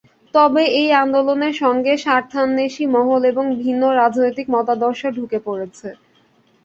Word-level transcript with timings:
তবে 0.33 0.63
এই 0.75 0.89
আন্দোলনের 1.03 1.55
সঙ্গে 1.63 1.93
স্বার্থান্বেষী 1.97 2.85
মহল 2.95 3.21
এবং 3.31 3.45
ভিন্ন 3.57 3.83
রাজনৈতিক 4.01 4.47
মতাদর্শ 4.55 5.01
ঢুকে 5.17 5.39
পড়েছে। 5.39 5.87